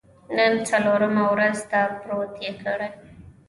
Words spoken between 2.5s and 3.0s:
کړی.